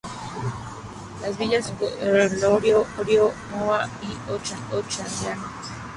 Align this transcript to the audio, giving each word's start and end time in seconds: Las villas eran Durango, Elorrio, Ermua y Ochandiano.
Las 1.21 1.37
villas 1.37 1.71
eran 2.01 2.27
Durango, 2.39 2.87
Elorrio, 2.97 3.31
Ermua 3.51 3.87
y 4.01 4.73
Ochandiano. 4.73 5.43